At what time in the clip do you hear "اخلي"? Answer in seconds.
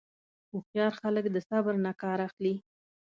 2.27-2.55